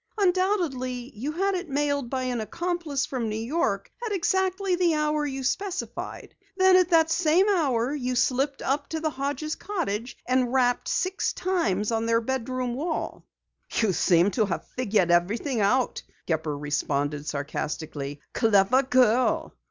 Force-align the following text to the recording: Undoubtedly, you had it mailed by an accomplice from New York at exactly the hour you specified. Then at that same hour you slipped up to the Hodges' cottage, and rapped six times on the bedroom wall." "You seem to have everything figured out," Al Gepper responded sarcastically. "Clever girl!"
Undoubtedly, 0.17 1.11
you 1.13 1.31
had 1.31 1.53
it 1.53 1.69
mailed 1.69 2.09
by 2.09 2.23
an 2.23 2.41
accomplice 2.41 3.05
from 3.05 3.29
New 3.29 3.35
York 3.35 3.91
at 4.03 4.11
exactly 4.11 4.75
the 4.75 4.95
hour 4.95 5.27
you 5.27 5.43
specified. 5.43 6.33
Then 6.57 6.75
at 6.75 6.89
that 6.89 7.11
same 7.11 7.47
hour 7.47 7.93
you 7.93 8.15
slipped 8.15 8.63
up 8.63 8.89
to 8.89 8.99
the 8.99 9.11
Hodges' 9.11 9.53
cottage, 9.53 10.17
and 10.25 10.51
rapped 10.51 10.87
six 10.87 11.33
times 11.33 11.91
on 11.91 12.07
the 12.07 12.19
bedroom 12.19 12.73
wall." 12.73 13.27
"You 13.73 13.93
seem 13.93 14.31
to 14.31 14.45
have 14.47 14.65
everything 14.79 14.91
figured 15.59 15.65
out," 15.67 16.01
Al 16.09 16.15
Gepper 16.25 16.57
responded 16.57 17.27
sarcastically. 17.27 18.21
"Clever 18.33 18.81
girl!" 18.81 19.53